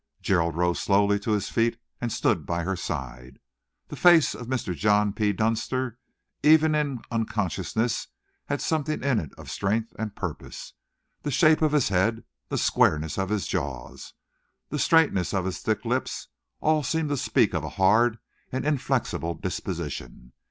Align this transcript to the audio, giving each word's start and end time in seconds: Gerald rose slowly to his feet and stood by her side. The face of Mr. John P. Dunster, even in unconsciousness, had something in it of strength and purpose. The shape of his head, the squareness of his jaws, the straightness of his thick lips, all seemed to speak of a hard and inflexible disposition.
Gerald 0.19 0.55
rose 0.57 0.81
slowly 0.81 1.19
to 1.19 1.33
his 1.33 1.49
feet 1.49 1.79
and 2.01 2.11
stood 2.11 2.43
by 2.47 2.63
her 2.63 2.75
side. 2.75 3.37
The 3.89 3.95
face 3.95 4.33
of 4.33 4.47
Mr. 4.47 4.75
John 4.75 5.13
P. 5.13 5.31
Dunster, 5.31 5.99
even 6.41 6.73
in 6.73 7.01
unconsciousness, 7.11 8.07
had 8.47 8.61
something 8.61 9.03
in 9.03 9.19
it 9.19 9.31
of 9.37 9.51
strength 9.51 9.93
and 9.99 10.15
purpose. 10.15 10.73
The 11.21 11.29
shape 11.29 11.61
of 11.61 11.71
his 11.73 11.89
head, 11.89 12.23
the 12.49 12.57
squareness 12.57 13.19
of 13.19 13.29
his 13.29 13.45
jaws, 13.45 14.13
the 14.69 14.79
straightness 14.79 15.35
of 15.35 15.45
his 15.45 15.59
thick 15.59 15.85
lips, 15.85 16.29
all 16.61 16.81
seemed 16.81 17.09
to 17.09 17.15
speak 17.17 17.53
of 17.53 17.63
a 17.63 17.69
hard 17.77 18.17
and 18.51 18.65
inflexible 18.65 19.35
disposition. 19.35 20.33